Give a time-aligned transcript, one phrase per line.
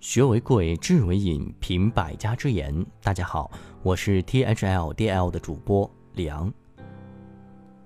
[0.00, 2.86] 学为贵，智为引，品百家之言。
[3.02, 3.50] 大家好，
[3.82, 6.52] 我是 T H L D L 的主播李昂。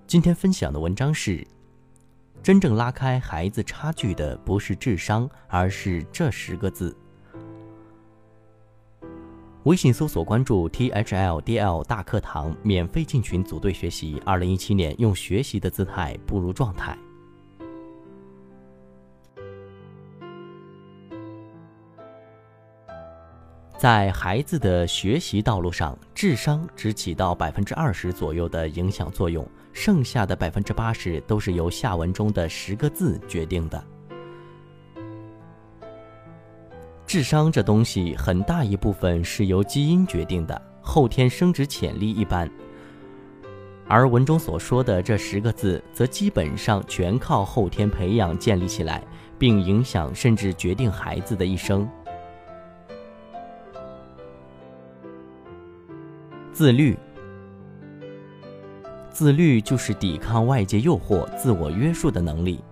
[0.06, 1.42] 今天分享的文章是：
[2.42, 6.94] 真正拉开孩子差距的不是智商，而是这十个字。
[9.62, 14.20] 微信搜索关注 T H L D L 大课堂，免费进群组队学习。
[14.26, 16.94] 二零一七年，用学习的姿态步入状态。
[23.82, 33.84] 在孩子的学习道路上，智商只起到百分之二十左右的影响作用，剩下的百分之八十都是由下文中的十个字决定的。
[37.08, 42.48] 智商这东西，很大一部分是由基因决定的，后天生殖潜力一般。
[43.88, 49.02] 而文中所说的这十个字，则基本上全靠后天培养建立起来，
[49.36, 51.84] 并影响甚至决定孩子的一生。
[56.52, 56.94] 自律，
[59.08, 62.62] 自律就是抵抗外界诱惑、自我约束的能力。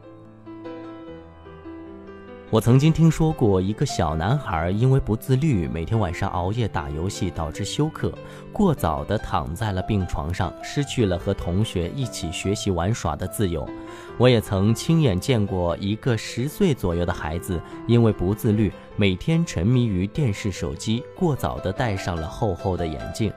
[2.51, 8.13] 我曾经听说过一个小男孩因为不自律，每天晚上熬夜打游戏，导致休克，
[8.53, 13.67] 过早的躺在了病床上，失去了和同学一起学习玩耍的自由。
[14.19, 23.33] 我也曾亲眼见过一个十岁左右的孩子，因为不自律，每天沉迷于电视、手机，过早的戴上了厚厚的眼镜。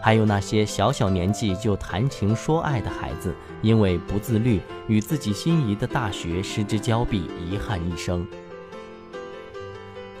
[0.00, 8.26] 还有那些小小年纪就谈情说爱的孩子，因为不自律，与自己心仪的大学失之交臂，遗憾一生。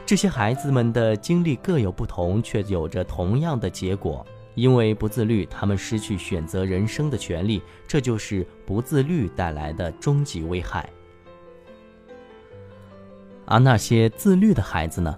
[0.04, 10.88] 这些孩子们的经历各有不同，却有着同样的结果：因为不自律，他们失去选择人生的权利，这就是不自律带来的终极危害。
[13.44, 15.16] 而那些自律的孩子呢？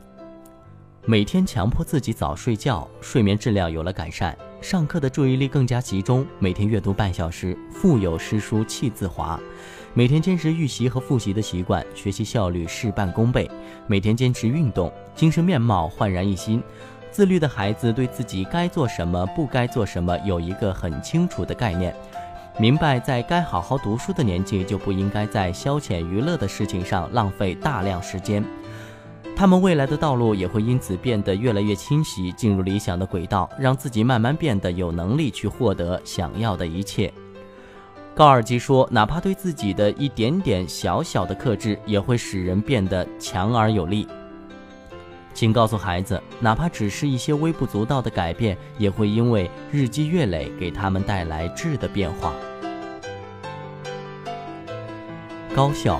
[1.06, 4.36] 每天强迫自己早睡觉，睡眠质量有了改善。
[4.60, 9.40] 上课的注意力更加集中，每天阅读半小时，腹有诗书气自华。
[9.94, 13.50] 每天坚持预习和复习的习惯，学习效率事半功倍。
[13.86, 16.62] 每天坚持运动，精神面貌焕然一新。
[17.10, 21.96] 自律的孩子对自己该做什么、不该做什么有一个很清楚的概念，
[22.58, 28.44] 明白在该好好读书的年纪就不应该在消遣娱乐的事情上浪费大量时间。
[29.40, 37.10] 他们未来的道路也会因此变得越来越清晰，进入理想的轨道，让自己慢慢变得有能力去获得想要的一切。
[38.14, 44.06] 高尔基说：“哪怕对自己的一点点小小的克制，也会使人变得强而有力。”
[45.32, 52.34] 请告诉孩子，哪怕只是一些微不足道的改变，也会因为日积月累给他们带来质的变化。
[55.56, 55.98] 高效。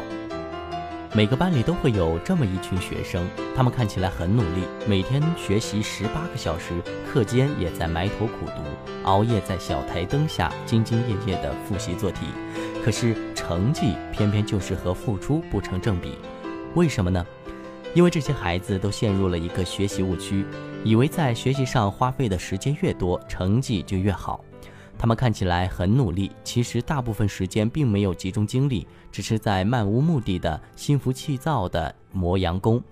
[1.12, 3.26] 每个班里都会有这么一群学生，
[3.56, 6.81] 他们看起来很努力，每天学习十八个小时，
[7.12, 8.62] 课间也在埋头苦读，
[9.03, 12.26] 熬夜在小台灯下兢兢业业地复习做题。
[12.84, 16.15] 可是成绩偏偏就是和付出不成正比，
[16.76, 17.27] 为什么呢？
[17.92, 20.44] 因为这些孩子都陷入了一个学习误区，
[20.84, 24.44] 以为在学习上花费的时间越多，成绩就越好。
[25.00, 32.83] 他们看起来很努力，其实大部分时间并没有集中精力，只是在漫无目的的心浮气躁的磨洋工。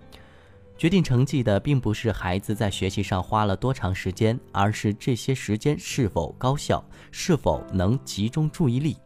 [0.78, 8.96] 决定成绩的并不是孩子在学习上花了多长时间，而是这些时间是否高效，是否能集中注意力。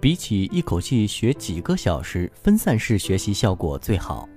[0.00, 4.28] 比起一口气学几个小时，分散式学习效果最好。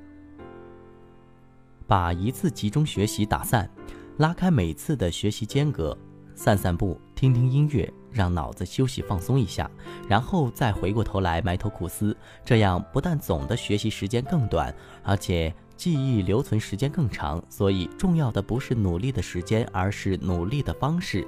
[1.85, 3.69] 把一次集中学习打散，
[4.17, 5.95] 拉开每次的学习间隔，
[6.37, 7.91] 散散步，听听音乐。
[8.09, 9.69] 让脑子休息放松一下，
[10.07, 17.43] 然后再回过头来埋头苦思，这样不但总的学习时间更短，而且记忆留存时间更长。
[17.47, 21.27] 所以，重要的不是努力的时间，而是努力的方式。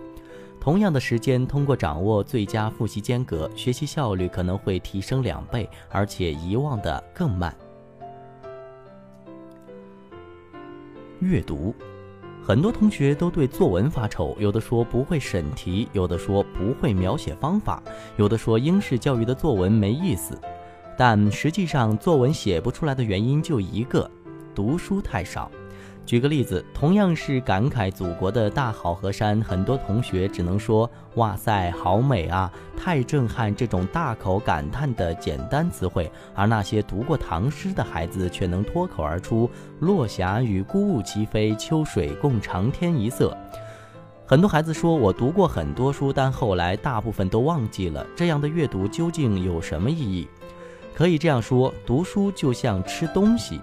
[0.59, 7.56] 同样的时间，通过掌握最佳复习间隔，学习效率可能会提升两倍，而且遗忘的更慢。
[11.19, 11.75] 阅读。
[12.50, 17.80] 很多同学都对作文发愁，有的说不会审题，有的说不会描写方法，
[18.18, 20.36] 有的说英式教育的作文没意思。
[20.98, 24.10] 但实际上，作文写不出来的原因就一个：
[24.56, 25.51] 读书太少。
[26.10, 39.48] 举个例子，同样是感慨祖国的大好河山，很多同学只能说“哇塞，好美啊，太震撼”这种大口感叹的简单词汇，而那些读过唐诗的孩子却能脱口而出
[39.82, 43.38] “落霞与孤鹜齐飞，秋水共长天一色”。
[44.26, 50.28] 很多孩子说：“我读过很多书，但后来大部分都忘记了。”这样的阅读究竟有什么意义？
[50.96, 53.62] 可以这样说，读书就像吃东西。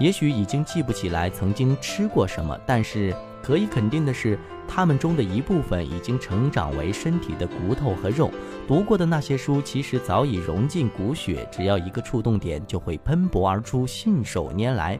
[0.00, 8.30] 也许已经记不起来曾经吃过什么，但是可以肯定的是，他们中的一部分已经成长为身体的骨头和肉。
[8.66, 14.98] 读过的那些书，其实早已融进骨血，只要一个触动点，就会喷薄而出，信手拈来。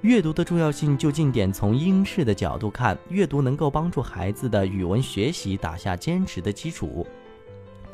[0.00, 7.06] 阅读的重要性，就近点从英式的角度看，阅读能够帮助孩子的语文学习打下坚实的基础。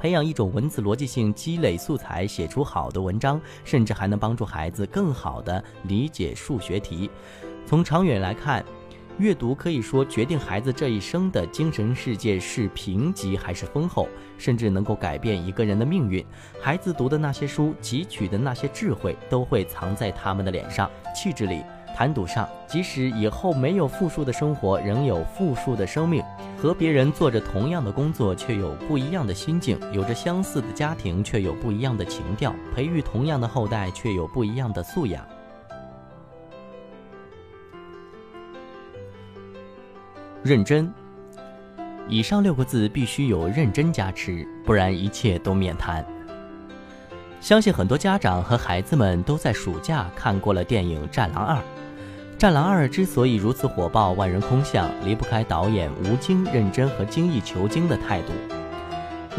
[0.00, 7.10] 培养一种文字逻辑性，积累素材，写出好的文章，甚至还能帮助孩子更好地理解数学题。
[7.66, 8.64] 从长远来看，
[9.18, 14.08] 阅读可以说决定孩子这一生的精神世界是贫瘠还是丰厚，
[14.38, 16.24] 甚至能够改变一个人的命运。
[16.58, 21.62] 孩子读的那些书，汲取的那些智慧，都会藏在他们的脸上、气质里。
[21.94, 26.22] 谈赌上，即使以后没有富庶的生活，仍有富庶的生命；
[26.56, 35.24] 和别人做着同样的工作，却有不一样的心境；有着相似的家庭，却有不一样的情调；培育同样的后代，却有不一样的素养。
[40.42, 40.90] 认真，
[42.08, 46.02] 以上六个字必须有认真加持，不然一切都免谈。
[47.40, 51.56] 相信很多家长和孩子们都在暑假看过了电影《战狼二》。
[52.36, 58.32] 《战狼二》之所以如此火爆、万人空巷，离不开导演吴京认真和精益求精的态度。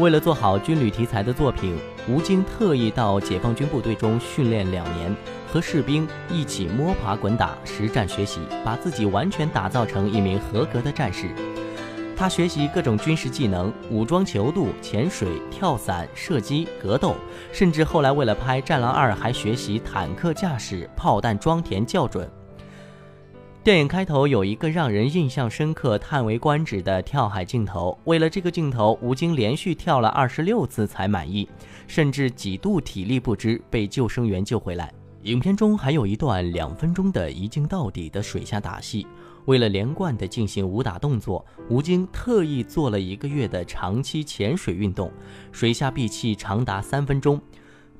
[0.00, 1.78] 为了做好军旅题材的作品，
[2.08, 5.14] 吴京特意到解放军部队中训练两年，
[5.52, 11.28] 和士兵一起摸爬滚打、实战学习，把自己完全打造成一名合格的战士。
[12.16, 17.16] 他学习各种军事技能，武装泅渡、潜水、跳伞、射击、格斗，
[17.52, 22.30] 甚至后来为了拍《战狼二》，还学习坦克驾驶、炮弹装填校准。
[23.64, 27.96] 电影开头有一个让人印象深刻、叹为观止的跳海镜头。
[28.04, 31.48] 为了这个镜头，吴京连续跳了二十六次才满意，
[31.86, 34.92] 甚至几度体力不支，被救生员救回来。
[35.22, 39.06] 影片中还有一段两分钟的一镜到底的水下打戏。
[39.46, 45.12] 为了连贯地进行武打动作，吴京特意做了一个月的长期潜水运动，
[45.50, 47.40] 水下闭气长达三分钟。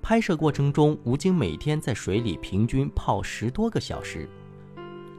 [0.01, 4.29] 拍摄过程中，吴京每天在水里平均泡十多个小时。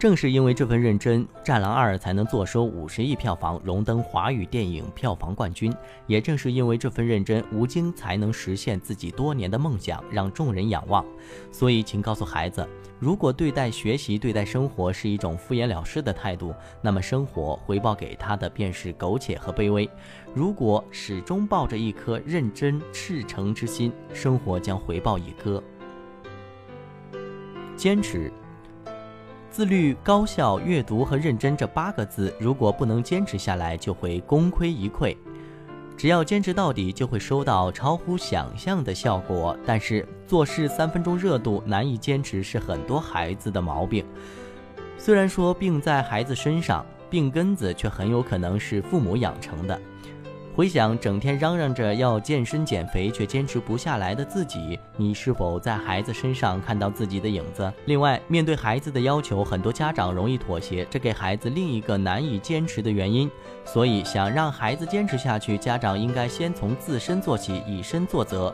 [0.04, 5.74] 正是因为这份认真，《战狼二》才能坐收五十亿票房，荣登华语电影票房冠军。
[6.08, 11.06] 也正是因为这份认真，吴京才能实现自己多年的梦想，让众人仰望。
[11.54, 12.68] 所以，请告诉孩子，
[13.00, 19.90] 如果对待学习、对待生活是一种敷衍了事的态度，那么生活回报给他的便是苟且和卑微。
[20.34, 25.64] 如果始终抱着一颗认真、赤诚之心，生活将回报以歌。
[27.78, 28.30] 坚持。
[29.54, 35.16] 自律、高效、阅读和认真这八个字，如果不能坚持下来，就会功亏一篑。
[35.96, 39.56] 只要坚持到底，就会收到超乎想象的效果。
[39.64, 44.04] 但是做事三分钟热度，难以坚持，是很多孩子的毛病。
[44.98, 49.80] 虽然说病在孩子身上，病根子却很有可能是父母养成的。
[50.56, 57.74] 回想整天嚷嚷着要健身减肥却坚持不下来的自己，你是否在孩子身上看到自己的影子？
[57.86, 63.28] 另外，面对孩子的要求，很多家长容易妥协，这给孩子另一个难以坚持的原因。
[63.66, 68.54] 所以，想让孩子坚持下去，家长应该先从自身做起，以身作则。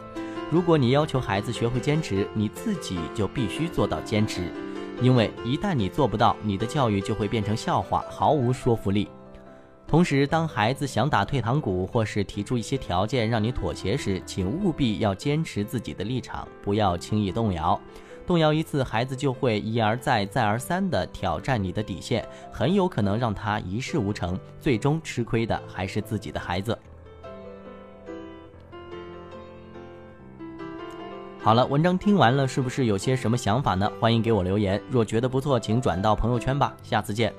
[0.50, 4.50] 如果你要求孩子学会坚持，你自己就必须做到坚持，
[5.02, 9.10] 因为一旦你做不到，你的教育就会变成笑话，毫无说服力。
[9.90, 17.80] 同时，当孩子想打退堂鼓，或是提出一些条件让你妥协时，请务必要坚持自己的立场，不要轻易动摇。
[18.28, 26.78] 动摇一次，孩子就会一而再、再而三地挑战你的底线，很有可能让他一事无成，最终吃亏的还是自己的孩子。
[31.42, 33.92] 好了，文章听完了，是不是有些什么想法呢？
[34.00, 34.80] 欢迎给我留言。
[34.88, 36.78] 若觉得不错，请转到朋友圈吧。
[36.84, 37.34] 下次见。